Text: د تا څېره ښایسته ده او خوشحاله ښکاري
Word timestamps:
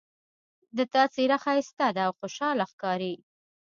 د 0.77 0.79
تا 0.93 1.03
څېره 1.13 1.37
ښایسته 1.43 1.87
ده 1.95 2.01
او 2.07 2.11
خوشحاله 2.19 2.65
ښکاري 2.71 3.15